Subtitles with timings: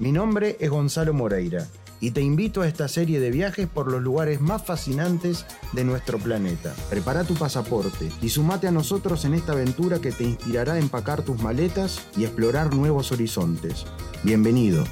[0.00, 1.66] Mi nombre es Gonzalo Moreira
[2.00, 6.18] y te invito a esta serie de viajes por los lugares más fascinantes de nuestro
[6.18, 6.72] planeta.
[6.88, 11.24] Prepara tu pasaporte y sumate a nosotros en esta aventura que te inspirará a empacar
[11.24, 13.86] tus maletas y explorar nuevos horizontes.
[14.22, 14.84] Bienvenido.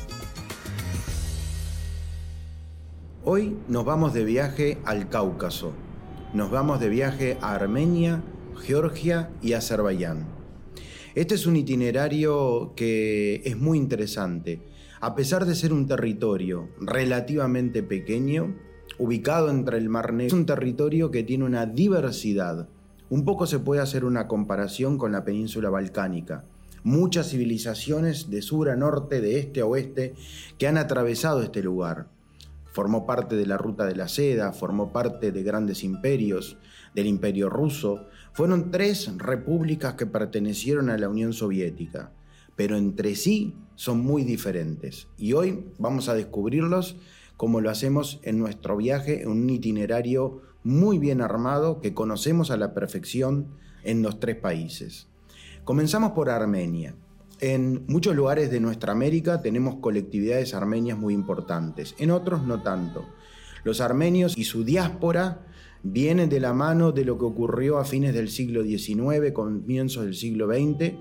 [3.22, 5.72] Hoy nos vamos de viaje al Cáucaso.
[6.34, 8.24] Nos vamos de viaje a Armenia,
[8.60, 10.26] Georgia y Azerbaiyán.
[11.14, 14.74] Este es un itinerario que es muy interesante
[15.06, 18.56] a pesar de ser un territorio relativamente pequeño,
[18.98, 22.68] ubicado entre el Mar Negro, es un territorio que tiene una diversidad.
[23.08, 26.44] Un poco se puede hacer una comparación con la península balcánica.
[26.82, 30.16] Muchas civilizaciones de sur a norte, de este a oeste,
[30.58, 32.08] que han atravesado este lugar.
[32.72, 36.58] Formó parte de la ruta de la seda, formó parte de grandes imperios,
[36.96, 38.08] del imperio ruso.
[38.32, 42.10] Fueron tres repúblicas que pertenecieron a la Unión Soviética
[42.56, 45.06] pero entre sí son muy diferentes.
[45.16, 46.96] Y hoy vamos a descubrirlos
[47.36, 52.56] como lo hacemos en nuestro viaje, en un itinerario muy bien armado que conocemos a
[52.56, 53.48] la perfección
[53.84, 55.06] en los tres países.
[55.64, 56.94] Comenzamos por Armenia.
[57.40, 63.04] En muchos lugares de nuestra América tenemos colectividades armenias muy importantes, en otros no tanto.
[63.62, 65.46] Los armenios y su diáspora
[65.82, 70.14] vienen de la mano de lo que ocurrió a fines del siglo XIX, comienzos del
[70.14, 70.94] siglo XX,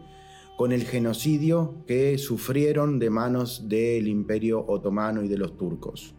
[0.58, 6.16] con el genocidio que sufrieron de manos del imperio otomano y de los turcos.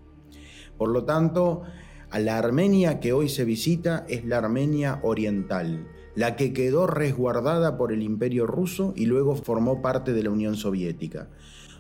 [0.77, 1.62] Por lo tanto,
[2.11, 7.77] a la Armenia que hoy se visita es la Armenia oriental, la que quedó resguardada
[7.77, 11.31] por el imperio ruso y luego formó parte de la Unión Soviética.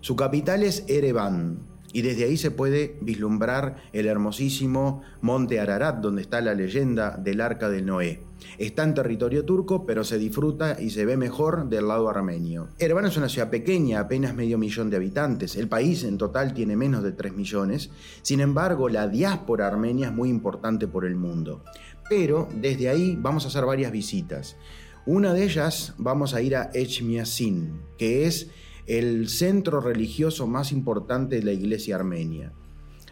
[0.00, 6.20] Su capital es Ereván, y desde ahí se puede vislumbrar el hermosísimo monte Ararat, donde
[6.20, 8.20] está la leyenda del arca de Noé.
[8.58, 12.68] Está en territorio turco, pero se disfruta y se ve mejor del lado armenio.
[12.78, 15.56] Ereván es una ciudad pequeña, apenas medio millón de habitantes.
[15.56, 17.88] El país en total tiene menos de 3 millones.
[18.20, 21.64] Sin embargo, la diáspora armenia es muy importante por el mundo.
[22.10, 24.58] Pero desde ahí vamos a hacer varias visitas.
[25.06, 28.50] Una de ellas vamos a ir a Echmiadzin, que es
[28.86, 32.52] el centro religioso más importante de la iglesia armenia.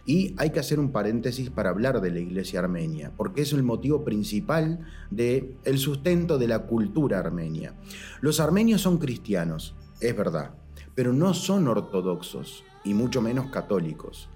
[0.07, 3.63] Y hay que hacer un paréntesis para hablar de la iglesia armenia, porque es el
[3.63, 4.81] motivo principal
[5.11, 7.75] del el sustento de la cultura armenia.
[8.21, 10.51] Los armenios son cristianos, es verdad,
[10.95, 14.29] pero no son ortodoxos y mucho menos católicos.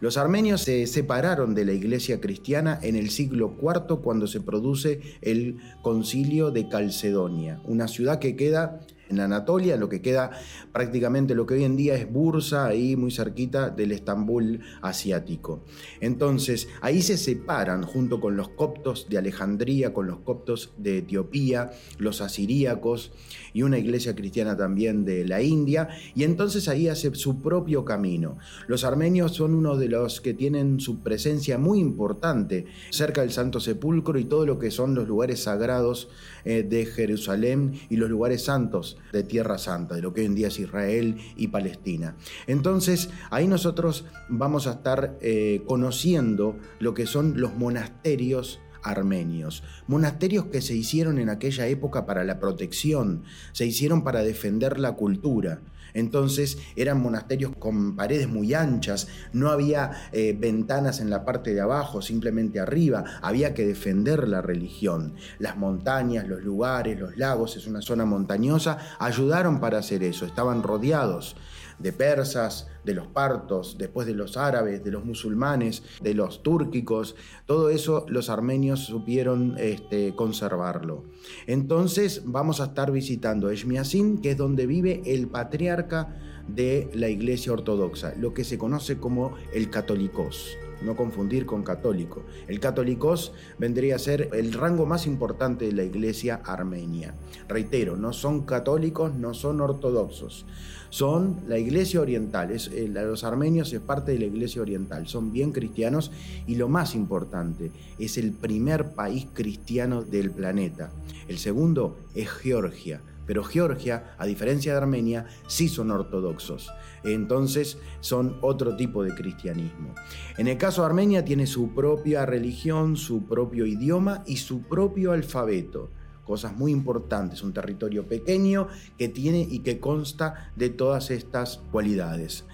[0.00, 5.00] Los armenios se separaron de la iglesia cristiana en el siglo IV cuando se produce
[5.20, 8.80] el concilio de Calcedonia, una ciudad que queda
[9.12, 10.30] en Anatolia, lo que queda
[10.72, 15.64] prácticamente lo que hoy en día es Bursa, ahí muy cerquita del Estambul asiático.
[16.00, 21.70] Entonces, ahí se separan junto con los coptos de Alejandría, con los coptos de Etiopía,
[21.98, 23.12] los asiríacos
[23.52, 28.38] y una iglesia cristiana también de la India, y entonces ahí hace su propio camino.
[28.66, 33.60] Los armenios son uno de los que tienen su presencia muy importante cerca del Santo
[33.60, 36.08] Sepulcro y todo lo que son los lugares sagrados
[36.44, 40.34] eh, de Jerusalén y los lugares santos de Tierra Santa, de lo que hoy en
[40.34, 42.16] día es Israel y Palestina.
[42.46, 49.62] Entonces, ahí nosotros vamos a estar eh, conociendo lo que son los monasterios armenios.
[49.86, 54.92] Monasterios que se hicieron en aquella época para la protección, se hicieron para defender la
[54.92, 55.60] cultura.
[55.94, 61.60] Entonces eran monasterios con paredes muy anchas, no había eh, ventanas en la parte de
[61.60, 65.14] abajo, simplemente arriba, había que defender la religión.
[65.38, 70.62] Las montañas, los lugares, los lagos, es una zona montañosa, ayudaron para hacer eso, estaban
[70.62, 71.36] rodeados
[71.82, 77.14] de persas, de los partos, después de los árabes, de los musulmanes, de los túrquicos,
[77.46, 81.04] todo eso los armenios supieron este, conservarlo.
[81.46, 86.16] Entonces vamos a estar visitando Eshmiasin, que es donde vive el patriarca
[86.48, 92.22] de la iglesia ortodoxa, lo que se conoce como el catolicos no confundir con católico.
[92.48, 97.14] El católicos vendría a ser el rango más importante de la iglesia armenia.
[97.48, 100.46] Reitero, no son católicos, no son ortodoxos,
[100.90, 102.50] son la iglesia oriental.
[102.50, 106.10] Es, eh, los armenios es parte de la iglesia oriental, son bien cristianos
[106.46, 110.90] y lo más importante, es el primer país cristiano del planeta.
[111.28, 116.70] El segundo es Georgia pero Georgia, a diferencia de Armenia, sí son ortodoxos.
[117.04, 119.94] Entonces son otro tipo de cristianismo.
[120.38, 125.12] En el caso de Armenia tiene su propia religión, su propio idioma y su propio
[125.12, 125.90] alfabeto
[126.24, 132.44] cosas muy importantes, un territorio pequeño que tiene y que consta de todas estas cualidades.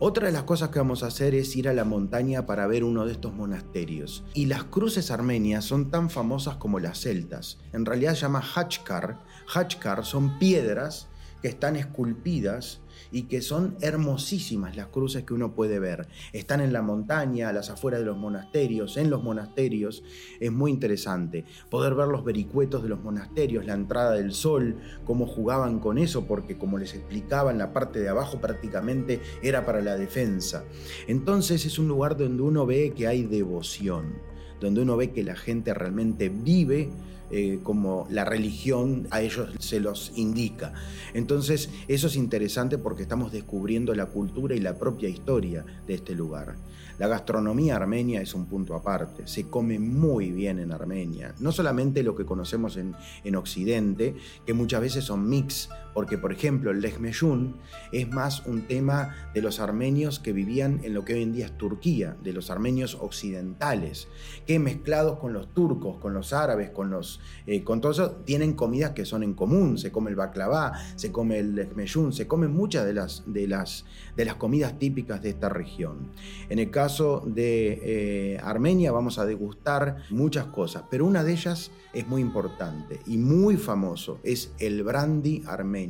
[0.00, 2.82] Otra de las cosas que vamos a hacer es ir a la montaña para ver
[2.82, 4.24] uno de estos monasterios.
[4.34, 7.58] Y las cruces armenias son tan famosas como las celtas.
[7.72, 9.20] En realidad se llama Hachkar.
[9.52, 11.08] Hachkar son piedras
[11.44, 12.80] que están esculpidas
[13.12, 16.08] y que son hermosísimas las cruces que uno puede ver.
[16.32, 20.02] Están en la montaña, a las afueras de los monasterios, en los monasterios.
[20.40, 25.26] Es muy interesante poder ver los vericuetos de los monasterios, la entrada del sol, cómo
[25.26, 29.82] jugaban con eso, porque como les explicaba, en la parte de abajo prácticamente era para
[29.82, 30.64] la defensa.
[31.08, 34.14] Entonces es un lugar donde uno ve que hay devoción,
[34.60, 36.90] donde uno ve que la gente realmente vive
[37.30, 40.72] eh, como la religión a ellos se los indica.
[41.14, 46.14] Entonces, eso es interesante porque estamos descubriendo la cultura y la propia historia de este
[46.14, 46.56] lugar.
[46.98, 52.04] La gastronomía armenia es un punto aparte, se come muy bien en Armenia, no solamente
[52.04, 52.94] lo que conocemos en,
[53.24, 54.14] en Occidente,
[54.46, 57.56] que muchas veces son mix, porque por ejemplo el lehmeyun
[57.92, 61.46] es más un tema de los armenios que vivían en lo que hoy en día
[61.46, 64.08] es Turquía, de los armenios occidentales,
[64.46, 68.54] que mezclados con los turcos, con los árabes, con los eh, con todo eso, tienen
[68.54, 69.78] comidas que son en común.
[69.78, 73.84] Se come el baklava, se come el esmeyún, se comen muchas de las, de, las,
[74.16, 76.10] de las comidas típicas de esta región.
[76.48, 81.70] En el caso de eh, Armenia vamos a degustar muchas cosas, pero una de ellas
[81.92, 85.83] es muy importante y muy famoso, es el brandy armenio.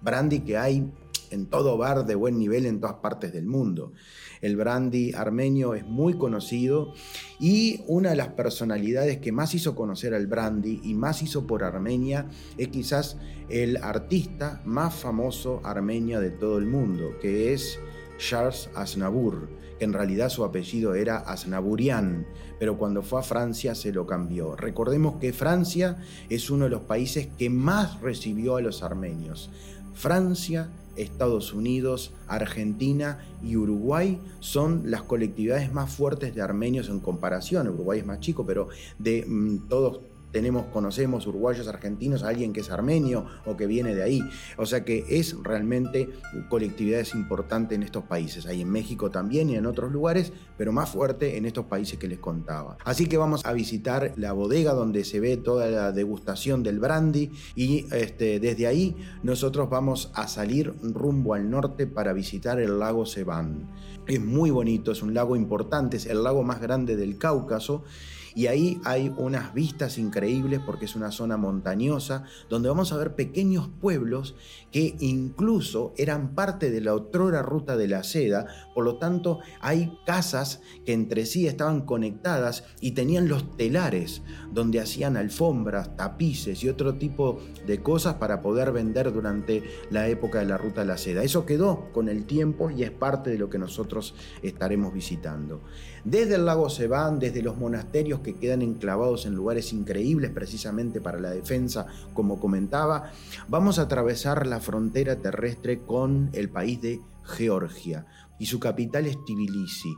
[0.00, 0.92] Brandy que hay
[1.32, 3.92] en todo bar de buen nivel en todas partes del mundo.
[4.40, 6.92] El brandy armenio es muy conocido
[7.40, 11.64] y una de las personalidades que más hizo conocer al brandy y más hizo por
[11.64, 13.16] Armenia es quizás
[13.48, 17.78] el artista más famoso armenio de todo el mundo, que es
[18.18, 19.48] Charles Aznavour,
[19.84, 22.26] en realidad su apellido era Aznavourian,
[22.58, 24.56] pero cuando fue a Francia se lo cambió.
[24.56, 25.96] Recordemos que Francia
[26.28, 29.50] es uno de los países que más recibió a los armenios.
[29.94, 37.68] Francia, Estados Unidos, Argentina y Uruguay son las colectividades más fuertes de armenios en comparación.
[37.68, 38.68] Uruguay es más chico, pero
[38.98, 40.00] de mm, todos
[40.32, 44.20] tenemos, conocemos uruguayos, argentinos, alguien que es armenio o que viene de ahí.
[44.56, 46.08] O sea que es realmente
[46.48, 48.46] colectividades importantes en estos países.
[48.46, 52.08] Hay en México también y en otros lugares, pero más fuerte en estos países que
[52.08, 52.78] les contaba.
[52.84, 57.30] Así que vamos a visitar la bodega donde se ve toda la degustación del brandy
[57.54, 63.04] y este, desde ahí nosotros vamos a salir rumbo al norte para visitar el lago
[63.04, 63.70] Sevan.
[64.06, 67.84] Es muy bonito, es un lago importante, es el lago más grande del Cáucaso
[68.34, 73.14] y ahí hay unas vistas increíbles porque es una zona montañosa donde vamos a ver
[73.14, 74.34] pequeños pueblos
[74.70, 79.98] que incluso eran parte de la otrora ruta de la seda, por lo tanto hay
[80.06, 86.68] casas que entre sí estaban conectadas y tenían los telares donde hacían alfombras, tapices y
[86.68, 90.98] otro tipo de cosas para poder vender durante la época de la ruta de la
[90.98, 91.22] seda.
[91.22, 95.62] Eso quedó con el tiempo y es parte de lo que nosotros estaremos visitando.
[96.04, 101.18] Desde el lago Sebán, desde los monasterios que quedan enclavados en lugares increíbles precisamente para
[101.18, 103.10] la defensa, como comentaba,
[103.48, 108.06] vamos a atravesar la frontera terrestre con el país de Georgia
[108.38, 109.94] y su capital es Tbilisi,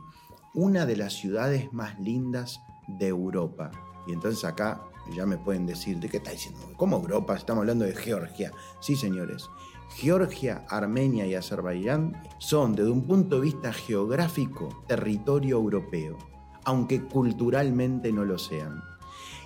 [0.53, 3.71] una de las ciudades más lindas de Europa.
[4.07, 4.81] Y entonces acá
[5.15, 6.59] ya me pueden decir, ¿de qué está diciendo?
[6.77, 7.35] ¿Cómo Europa?
[7.35, 8.51] Estamos hablando de Georgia.
[8.79, 9.49] Sí, señores.
[9.95, 16.34] Georgia, Armenia y Azerbaiyán son, desde un punto de vista geográfico, territorio europeo
[16.65, 18.83] aunque culturalmente no lo sean.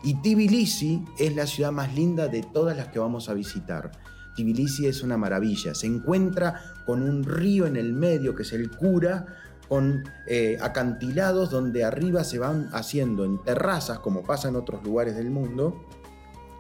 [0.04, 3.92] Y Tbilisi es la ciudad más linda de todas las que vamos a visitar.
[4.36, 8.72] Tbilisi es una maravilla, se encuentra con un río en el medio que es el
[8.72, 9.26] Kura,
[9.68, 15.16] con eh, acantilados donde arriba se van haciendo en terrazas, como pasa en otros lugares
[15.16, 15.86] del mundo,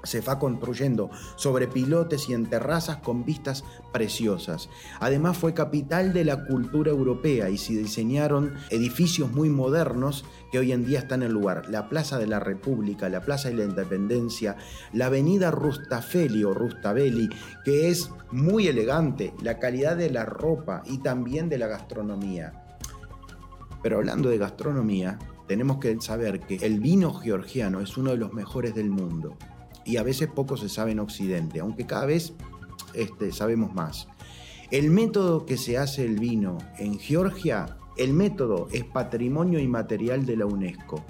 [0.03, 4.70] se va construyendo sobre pilotes y en terrazas con vistas preciosas.
[5.00, 10.72] Además fue capital de la cultura europea y se diseñaron edificios muy modernos que hoy
[10.72, 11.70] en día están en el lugar.
[11.70, 14.58] La Plaza de la República, la Plaza de la Independencia,
[14.94, 17.29] la Avenida Rustafeli o Rustavelli,
[17.63, 22.53] que es muy elegante, la calidad de la ropa y también de la gastronomía.
[23.82, 28.34] Pero hablando de gastronomía, tenemos que saber que el vino georgiano es uno de los
[28.34, 29.38] mejores del mundo
[29.89, 32.34] y a veces poco se sabe en Occidente, aunque cada vez
[32.93, 34.08] este, sabemos más.
[34.69, 40.38] El método que se hace el vino en Georgia, el método es patrimonio inmaterial de
[40.38, 41.03] la UNESCO.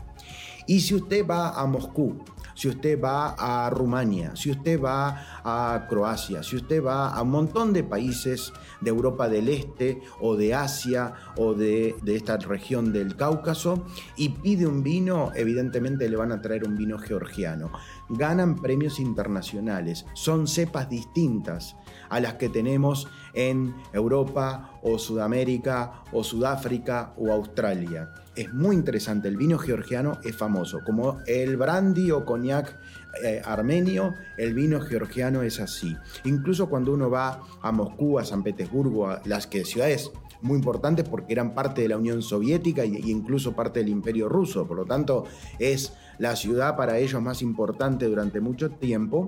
[0.65, 2.23] Y si usted va a Moscú,
[2.59, 7.29] si usted va a Rumania, si usted va a Croacia, si usted va a un
[7.29, 8.51] montón de países
[8.81, 13.85] de Europa del Este o de Asia o de, esta región del Cáucaso
[14.17, 17.71] y pide un vino, evidentemente le van a traer un vino georgiano.
[18.09, 21.77] Ganan premios internacionales, son cepas distintas
[22.09, 29.27] a las que tenemos en Europa o Sudamérica o Sudáfrica o Australia es muy interesante.
[29.27, 30.79] El vino georgiano es famoso.
[30.85, 32.73] Como el brandy o coñac
[33.21, 35.97] eh, armenio, el vino georgiano es así.
[36.23, 40.11] Incluso cuando uno va a Moscú, a San Petersburgo, a las que ciudades
[40.41, 44.65] muy importantes porque eran parte de la Unión Soviética e incluso parte del Imperio Ruso.
[44.65, 45.25] Por lo tanto,
[45.59, 49.27] es la ciudad para ellos más importante durante mucho tiempo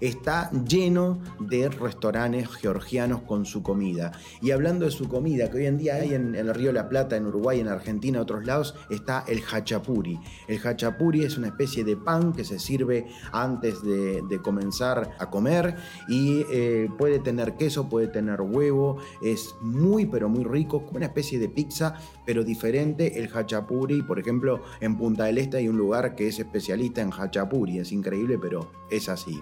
[0.00, 2.12] está lleno de restaurantes
[2.60, 4.12] georgianos con su comida.
[4.40, 7.16] Y hablando de su comida, que hoy en día hay en, el Río la Plata,
[7.16, 10.20] en Uruguay, en Argentina, en otros lados, está el hachapuri.
[10.48, 15.76] El hachapuri es una especie de pan que se sirve antes de, comenzar a comer
[16.08, 21.06] y eh, puede tener queso, puede tener huevo, es muy pero muy rico, como una
[21.06, 21.94] especie de pizza,
[22.26, 23.20] pero diferente.
[23.20, 27.12] El hachapuri, por ejemplo, en Punta del Este hay un lugar que es especialista en
[27.12, 29.40] hachapuri, es increíble, pero es así.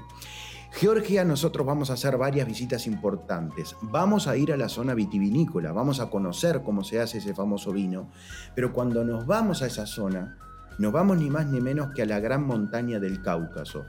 [0.72, 3.76] Georgia nosotros vamos a hacer varias visitas importantes.
[3.82, 7.72] Vamos a ir a la zona vitivinícola, vamos a conocer cómo se hace ese famoso
[7.72, 8.10] vino,
[8.54, 10.38] pero cuando nos vamos a esa zona,
[10.78, 13.84] nos vamos ni más ni menos que a la gran montaña del Cáucaso.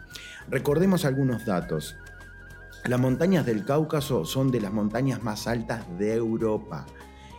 [0.50, 1.96] Recordemos algunos datos.
[2.86, 6.88] Las montañas del Cáucaso son de las montañas más altas de Europa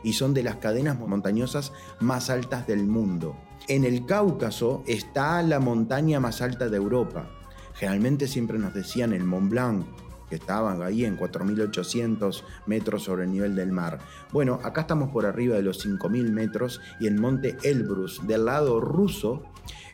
[0.04, 3.36] y son de las cadenas montañosas más altas del mundo.
[3.68, 7.28] En el Cáucaso está la montaña más alta de Europa,
[7.82, 9.84] Generalmente siempre nos decían el Mont Blanc,
[10.30, 13.98] que estaban ahí en 4.800 metros sobre el nivel del mar.
[14.30, 18.80] Bueno, acá estamos por arriba de los 5.000 metros y el monte Elbrus, del lado
[18.80, 19.42] ruso,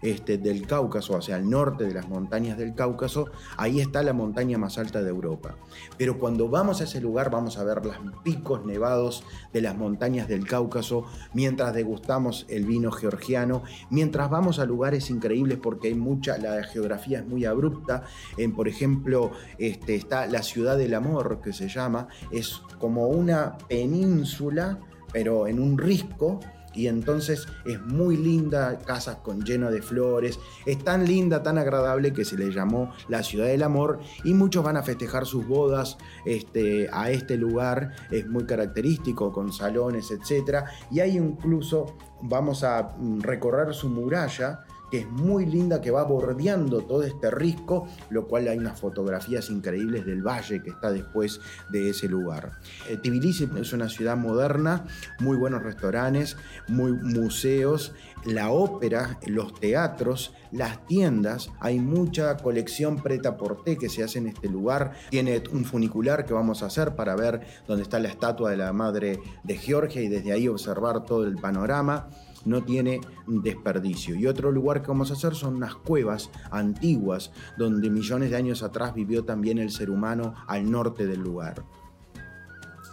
[0.02, 4.58] este, del Cáucaso, sea, al norte de las montañas del Cáucaso, ahí está la montaña
[4.58, 5.56] más alta de Europa.
[5.96, 10.28] Pero cuando vamos a ese lugar vamos a ver los picos nevados de las montañas
[10.28, 16.38] del Cáucaso, mientras degustamos el vino georgiano, mientras vamos a lugares increíbles porque hay mucha,
[16.38, 18.04] la geografía es muy abrupta.
[18.36, 23.58] En, por ejemplo, este, está la ciudad del amor, que se llama, es como una
[23.68, 24.78] península,
[25.12, 26.40] pero en un risco
[26.78, 32.12] y entonces es muy linda, casas con lleno de flores, es tan linda, tan agradable
[32.12, 35.98] que se le llamó la ciudad del amor y muchos van a festejar sus bodas
[36.24, 40.66] este, a este lugar, es muy característico con salones, etc.
[40.92, 46.04] Y hay incluso, vamos a mm, recorrer su muralla, que es muy linda, que va
[46.04, 51.40] bordeando todo este risco, lo cual hay unas fotografías increíbles del valle que está después
[51.70, 52.58] de ese lugar.
[52.88, 54.86] Eh, Tbilisi es una ciudad moderna,
[55.20, 56.36] muy buenos restaurantes,
[56.68, 57.92] muy museos,
[58.24, 64.18] la ópera, los teatros, las tiendas, hay mucha colección preta por té que se hace
[64.18, 64.92] en este lugar.
[65.10, 68.72] Tiene un funicular que vamos a hacer para ver dónde está la estatua de la
[68.72, 72.08] Madre de Georgia y desde ahí observar todo el panorama
[72.44, 74.14] no tiene desperdicio.
[74.14, 78.62] Y otro lugar que vamos a hacer son unas cuevas antiguas donde millones de años
[78.62, 81.64] atrás vivió también el ser humano al norte del lugar.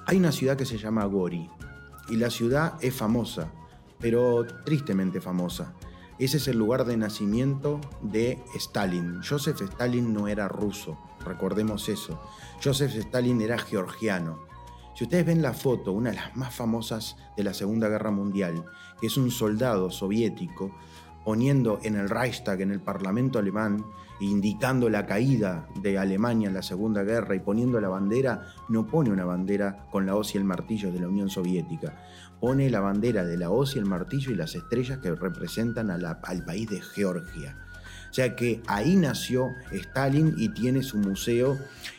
[0.07, 1.49] Hay una ciudad que se llama Gori
[2.09, 3.51] y la ciudad es famosa,
[3.99, 5.73] pero tristemente famosa.
[6.17, 9.21] Ese es el lugar de nacimiento de Stalin.
[9.27, 12.21] Joseph Stalin no era ruso, recordemos eso.
[12.63, 14.39] Joseph Stalin era georgiano.
[14.95, 18.63] Si ustedes ven la foto, una de las más famosas de la Segunda Guerra Mundial,
[19.01, 20.73] que es un soldado soviético
[21.25, 23.83] poniendo en el Reichstag, en el Parlamento alemán,
[24.21, 29.11] indicando la caída de Alemania en la Segunda Guerra y poniendo la bandera, no pone
[29.11, 32.01] una bandera con la hoz y el martillo de la Unión Soviética,
[32.39, 36.45] pone la bandera de la hoz y el martillo y las estrellas que representan al
[36.45, 37.64] país de Georgia.
[38.15, 41.57] Sea que ahí nació Stalin y tiene su museo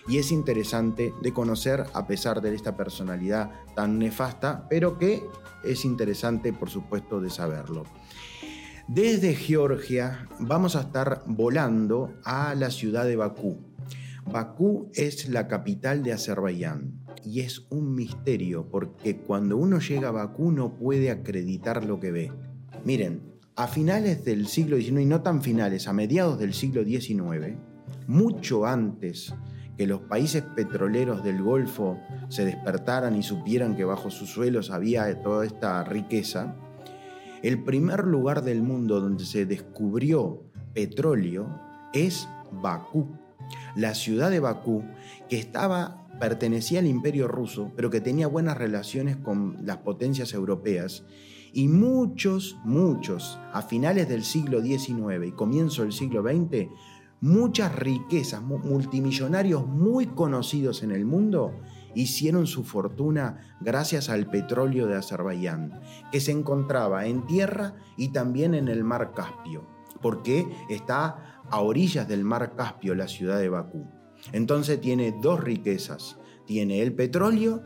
[0.09, 5.23] y es interesante de conocer a pesar de esta personalidad tan nefasta, pero que
[5.63, 7.85] es interesante por supuesto de saberlo.
[8.89, 13.59] Desde Georgia vamos a estar volando a la ciudad de Bakú.
[14.25, 20.13] Bakú es la capital de Azerbaiyán y es un misterio porque cuando uno llega a
[20.13, 22.33] Bakú no puede acreditar lo que ve.
[22.87, 27.57] Miren, a finales del siglo XIX, y no tan finales, a mediados del siglo XIX,
[28.07, 29.35] mucho antes
[29.79, 31.99] que los países petroleros del Golfo
[32.29, 36.55] se despertaran y supieran que bajo sus suelos había toda esta riqueza,
[37.43, 40.45] el primer lugar del mundo donde se descubrió
[40.75, 41.61] petróleo
[41.93, 43.09] es Bakú,
[43.75, 44.85] la ciudad de Bakú,
[45.29, 51.05] que estaba pertenecía al imperio ruso, pero que tenía buenas relaciones con las potencias europeas
[51.53, 56.69] y muchos, muchos, a finales del siglo XIX y comienzo del siglo XX,
[57.23, 61.55] muchas riquezas, multimillonarios muy conocidos en el mundo,
[61.95, 65.81] hicieron su fortuna gracias al petróleo de Azerbaiyán,
[66.13, 69.67] que se encontraba en tierra y también en el mar Caspio,
[70.03, 73.96] porque está a orillas del mar Caspio la ciudad de Bakú.
[74.33, 76.16] Entonces tiene dos riquezas,
[76.47, 77.62] tiene el petróleo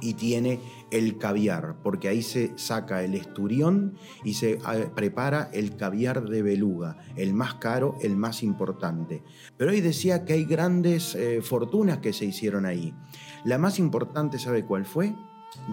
[0.00, 5.76] y tiene el caviar, porque ahí se saca el esturión y se ah, prepara el
[5.76, 9.22] caviar de beluga, el más caro, el más importante.
[9.56, 12.94] Pero hoy decía que hay grandes eh, fortunas que se hicieron ahí.
[13.44, 15.14] La más importante, ¿sabe cuál fue?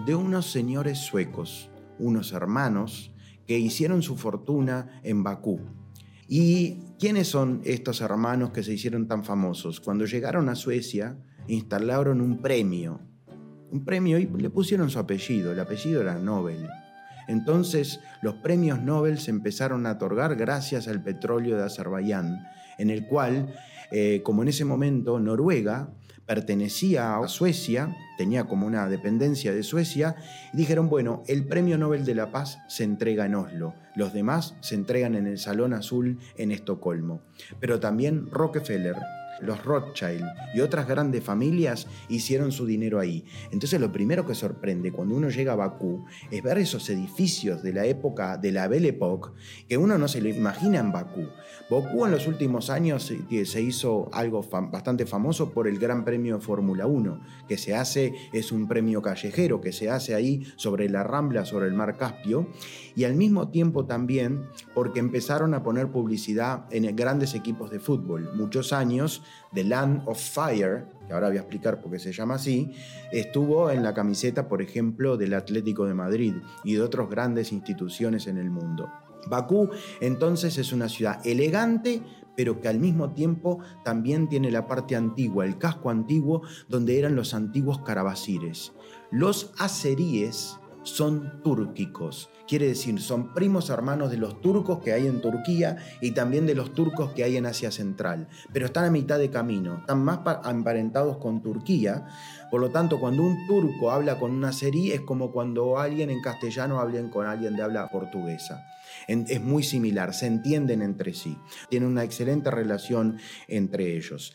[0.06, 3.12] De unos señores suecos, unos hermanos,
[3.46, 5.60] que hicieron su fortuna en Bakú.
[6.28, 9.80] ¿Y quiénes son estos hermanos que se hicieron tan famosos?
[9.80, 11.16] Cuando llegaron a Suecia,
[11.46, 13.00] instalaron un premio
[13.74, 16.68] un premio y le pusieron su apellido, el apellido era Nobel.
[17.26, 22.46] Entonces los premios Nobel se empezaron a otorgar gracias al petróleo de Azerbaiyán,
[22.78, 23.52] en el cual,
[23.90, 25.92] eh, como en ese momento Noruega
[26.26, 30.16] pertenecía a Suecia, tenía como una dependencia de Suecia,
[30.52, 34.56] y dijeron, bueno, el Premio Nobel de la Paz se entrega en Oslo, los demás
[34.60, 37.22] se entregan en el Salón Azul en Estocolmo.
[37.60, 38.96] Pero también Rockefeller,
[39.44, 40.24] los Rothschild
[40.54, 43.24] y otras grandes familias hicieron su dinero ahí.
[43.50, 47.72] Entonces lo primero que sorprende cuando uno llega a Bakú es ver esos edificios de
[47.72, 49.30] la época de la Belle Époque
[49.68, 51.28] que uno no se lo imagina en Bakú.
[51.70, 53.12] Bakú en los últimos años
[53.44, 58.14] se hizo algo bastante famoso por el Gran Premio de Fórmula 1, que se hace,
[58.32, 62.48] es un premio callejero que se hace ahí sobre la Rambla, sobre el mar Caspio,
[62.94, 68.30] y al mismo tiempo también porque empezaron a poner publicidad en grandes equipos de fútbol.
[68.34, 69.22] Muchos años
[69.52, 72.72] The Land of Fire, que ahora voy a explicar por qué se llama así,
[73.12, 78.26] estuvo en la camiseta, por ejemplo, del Atlético de Madrid y de otras grandes instituciones
[78.26, 78.90] en el mundo.
[79.26, 82.02] Bakú entonces es una ciudad elegante,
[82.36, 87.14] pero que al mismo tiempo también tiene la parte antigua, el casco antiguo, donde eran
[87.14, 88.72] los antiguos carabasires.
[89.10, 92.30] Los azeríes son túrquicos.
[92.46, 96.54] Quiere decir, son primos hermanos de los turcos que hay en Turquía y también de
[96.54, 98.28] los turcos que hay en Asia Central.
[98.52, 102.06] Pero están a mitad de camino, están más emparentados con Turquía.
[102.50, 106.20] Por lo tanto, cuando un turco habla con una serie es como cuando alguien en
[106.20, 108.64] castellano habla con alguien de habla portuguesa.
[109.08, 111.36] Es muy similar, se entienden entre sí.
[111.68, 113.18] Tienen una excelente relación
[113.48, 114.34] entre ellos.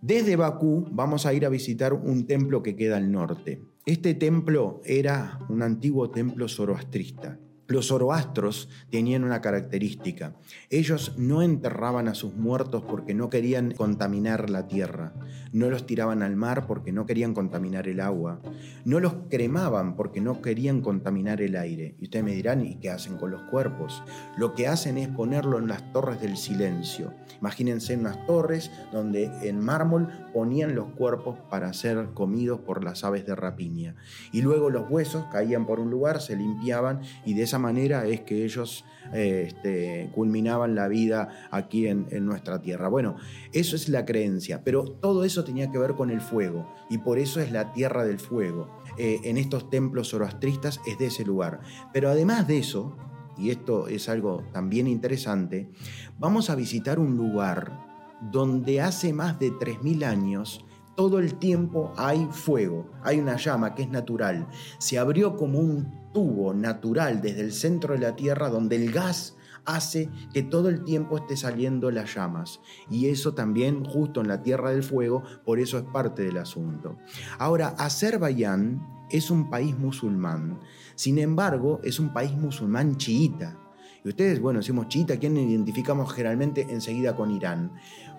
[0.00, 3.73] Desde Bakú vamos a ir a visitar un templo que queda al norte.
[3.86, 7.38] Este templo era un antiguo templo zoroastrista.
[7.66, 10.34] Los zoroastros tenían una característica.
[10.68, 15.14] Ellos no enterraban a sus muertos porque no querían contaminar la tierra.
[15.52, 18.42] No los tiraban al mar porque no querían contaminar el agua.
[18.84, 21.96] No los cremaban porque no querían contaminar el aire.
[22.00, 24.02] Y ustedes me dirán, ¿y qué hacen con los cuerpos?
[24.36, 27.14] Lo que hacen es ponerlo en las torres del silencio.
[27.40, 33.24] Imagínense unas torres donde en mármol ponían los cuerpos para ser comidos por las aves
[33.24, 33.96] de rapiña.
[34.32, 38.20] Y luego los huesos caían por un lugar, se limpiaban y de esa manera es
[38.22, 42.88] que ellos eh, este, culminaban la vida aquí en, nuestra tierra.
[42.88, 43.16] Bueno,
[43.52, 47.18] eso es la creencia, pero todo eso tenía que ver con el fuego y por
[47.18, 48.68] eso es la tierra del fuego.
[48.98, 51.60] Eh, en estos templos zoroastristas es de ese lugar.
[51.92, 52.96] Pero además de eso,
[53.36, 55.70] y esto es algo también interesante,
[56.18, 57.84] vamos a visitar un lugar
[58.32, 60.64] donde hace más de 3.000 años
[60.96, 64.48] todo el tiempo hay fuego, hay una llama que es natural.
[64.78, 69.36] Se abrió como un tubo natural desde el centro de la Tierra donde el gas
[69.64, 72.60] hace que todo el tiempo esté saliendo las llamas.
[72.90, 76.96] Y eso también justo en la Tierra del Fuego, por eso es parte del asunto.
[77.38, 80.60] Ahora, Azerbaiyán es un país musulmán.
[80.94, 83.58] Sin embargo, es un país musulmán chiita.
[84.04, 87.72] Y ustedes, bueno, decimos chiita, ¿quién identificamos generalmente enseguida con Irán?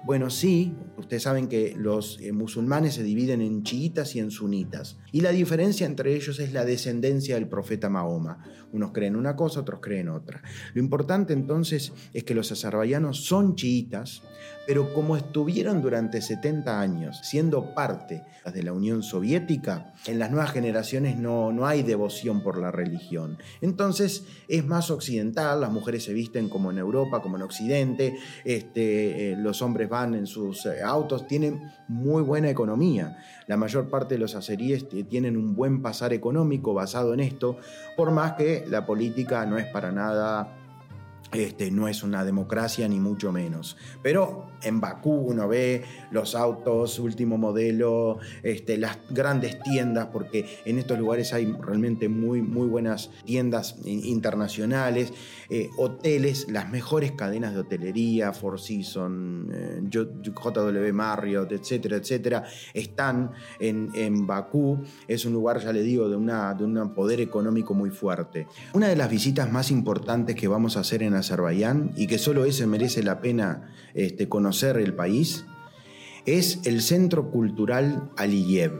[0.03, 4.97] Bueno, sí, ustedes saben que los eh, musulmanes se dividen en chiitas y en sunitas.
[5.11, 8.43] Y la diferencia entre ellos es la descendencia del profeta Mahoma.
[8.71, 10.41] Unos creen una cosa, otros creen otra.
[10.73, 14.23] Lo importante entonces es que los azerbaiyanos son chiitas,
[14.65, 20.51] pero como estuvieron durante 70 años siendo parte de la Unión Soviética, en las nuevas
[20.51, 23.37] generaciones no, no hay devoción por la religión.
[23.61, 29.31] Entonces es más occidental, las mujeres se visten como en Europa, como en Occidente, este,
[29.31, 33.17] eh, los hombres van en sus eh, autos, tienen muy buena economía.
[33.47, 37.57] La mayor parte de los azeríes tienen un buen pasar económico basado en esto,
[37.95, 40.64] por más que la política no es para nada
[41.35, 43.77] este, no es una democracia ni mucho menos.
[44.01, 50.77] Pero en Bakú uno ve los autos último modelo, este, las grandes tiendas, porque en
[50.77, 55.13] estos lugares hay realmente muy, muy buenas tiendas internacionales,
[55.49, 63.31] eh, hoteles, las mejores cadenas de hotelería, Four Seasons, eh, JW Marriott, etcétera, etcétera, están
[63.59, 64.83] en, en, Bakú.
[65.07, 68.47] Es un lugar, ya le digo, de, una, de un poder económico muy fuerte.
[68.73, 72.45] Una de las visitas más importantes que vamos a hacer en Azerbaiyán y que solo
[72.45, 75.45] ese merece la pena este, conocer el país
[76.25, 78.71] es el Centro Cultural Aliyev.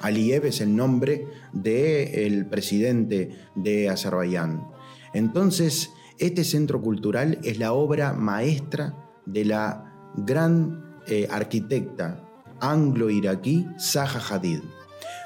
[0.00, 4.66] Aliyev es el nombre del presidente de Azerbaiyán.
[5.14, 12.22] Entonces, este centro cultural es la obra maestra de la gran eh, arquitecta
[12.60, 14.60] anglo-iraquí Zaha Hadid.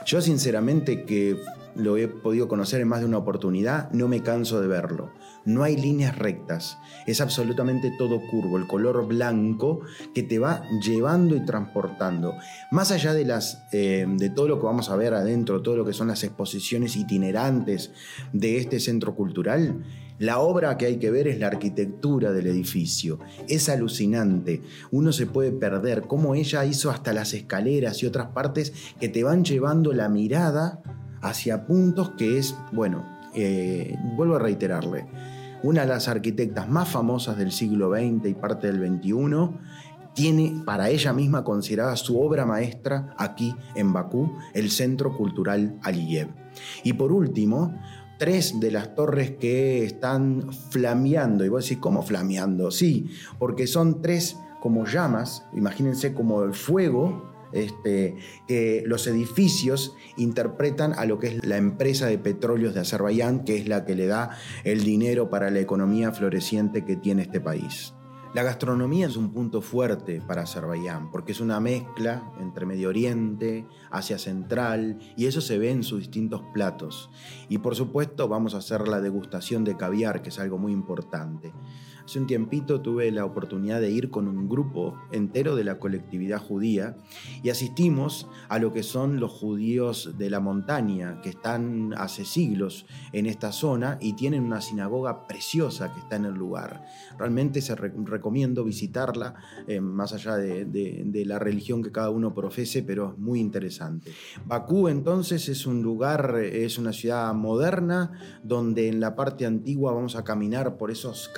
[0.07, 1.37] Yo sinceramente que
[1.77, 5.13] lo he podido conocer en más de una oportunidad, no me canso de verlo.
[5.45, 9.81] No hay líneas rectas, es absolutamente todo curvo, el color blanco
[10.15, 12.35] que te va llevando y transportando.
[12.71, 15.85] Más allá de, las, eh, de todo lo que vamos a ver adentro, todo lo
[15.85, 17.93] que son las exposiciones itinerantes
[18.33, 19.85] de este centro cultural,
[20.19, 23.19] la obra que hay que ver es la arquitectura del edificio.
[23.49, 24.63] Es alucinante.
[24.93, 29.25] Uno se puede perder cómo ella hizo hasta las escaleras y otras partes que te
[29.25, 30.81] van llevando la mirada
[31.25, 35.07] hacia puntos que es, bueno, eh, vuelvo a reiterarle,
[35.63, 39.59] una de las arquitectas más famosas del siglo XX y parte del XXI,
[40.15, 46.29] tiene para ella misma considerada su obra maestra aquí en Bakú, el Centro Cultural Aliyev.
[46.85, 47.75] Y por último,
[48.19, 51.45] tres de las torres que están flameando.
[51.45, 52.71] Y vos decís, ¿cómo flameando?
[52.71, 53.09] Sí,
[53.39, 61.07] porque son tres como llamas, imagínense como el fuego este, que los edificios interpretan a
[61.07, 64.31] lo que es la empresa de petróleos de Azerbaiyán, que es la que le da
[64.65, 67.95] el dinero para la economía floreciente que tiene este país.
[68.35, 73.65] La gastronomía es un punto fuerte para Azerbaiyán, porque es una mezcla entre Medio Oriente,
[73.93, 77.11] Asia Central, y eso se ve en sus distintos platos.
[77.49, 81.53] Y por supuesto vamos a hacer la degustación de caviar, que es algo muy importante.
[82.05, 86.39] Hace un tiempito tuve la oportunidad de ir con un grupo entero de la colectividad
[86.39, 86.97] judía
[87.43, 92.87] y asistimos a lo que son los judíos de la montaña, que están hace siglos
[93.13, 96.85] en esta zona y tienen una sinagoga preciosa que está en el lugar.
[97.19, 99.35] Realmente se recomiendo visitarla,
[99.67, 104.13] eh, más allá de, la religión que cada uno profese, pero es muy interesante.
[104.45, 108.13] Bakú entonces es un lugar, es una ciudad moderna,
[108.43, 111.31] donde en la parte antigua vamos a caminar por esos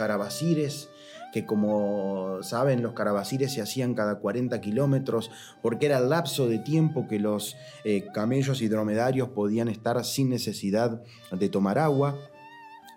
[1.32, 6.58] que como saben los carabacires se hacían cada 40 kilómetros porque era el lapso de
[6.58, 12.18] tiempo que los eh, camellos y dromedarios podían estar sin necesidad de tomar agua.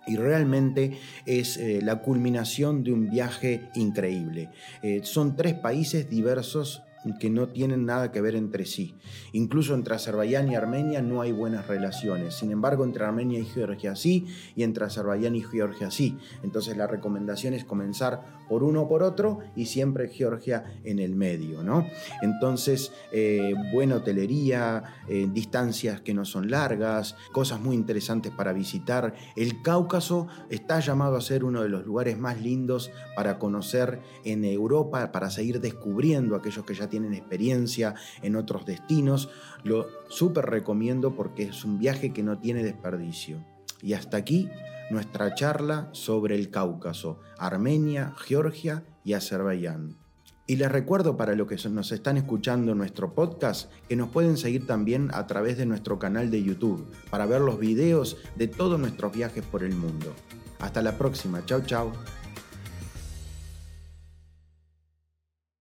[0.08, 4.50] Y realmente es eh, la culminación de un viaje increíble.
[4.82, 6.82] Eh, son tres países diversos
[7.19, 8.95] que no tienen nada que ver entre sí.
[9.31, 12.35] Incluso entre Azerbaiyán y Armenia no hay buenas relaciones.
[12.35, 16.17] Sin embargo, entre Armenia y Georgia sí, y entre Azerbaiyán y Georgia sí.
[16.43, 21.15] Entonces la recomendación es comenzar por uno o por otro y siempre Georgia en el
[21.15, 21.88] medio, ¿no?
[22.21, 29.13] Entonces, eh, buena hotelería, eh, distancias que no son largas, cosas muy interesantes para visitar.
[29.35, 34.43] El Cáucaso está llamado a ser uno de los lugares más lindos para conocer en
[34.43, 39.29] Europa, para seguir descubriendo aquellos que ya tienen experiencia en otros destinos.
[39.63, 43.45] Lo súper recomiendo porque es un viaje que no tiene desperdicio.
[43.81, 44.49] Y hasta aquí
[44.89, 49.97] nuestra charla sobre el Cáucaso, Armenia, Georgia y Azerbaiyán.
[50.47, 54.36] Y les recuerdo para los que nos están escuchando en nuestro podcast que nos pueden
[54.36, 58.80] seguir también a través de nuestro canal de YouTube para ver los videos de todos
[58.80, 60.12] nuestros viajes por el mundo.
[60.60, 62.18] Hasta la próxima, chao chao.